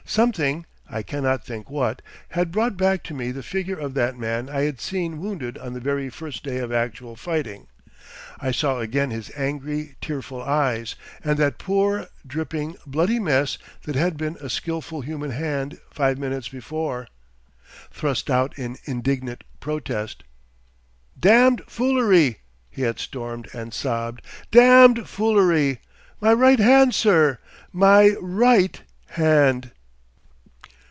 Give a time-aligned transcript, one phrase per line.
[0.03, 4.81] Something—I cannot think what—had brought back to me the figure of that man I had
[4.81, 7.67] seen wounded on the very first day of actual fighting.
[8.37, 14.17] I saw again his angry, tearful eyes, and that poor, dripping, bloody mess that had
[14.17, 17.07] been a skilful human hand five minutes before,
[17.89, 20.25] thrust out in indignant protest.
[21.17, 22.39] "Damned foolery,"
[22.69, 25.79] he had stormed and sobbed, "damned foolery.
[26.19, 27.37] My right hand, sir!
[27.71, 28.81] My right
[29.11, 29.71] hand.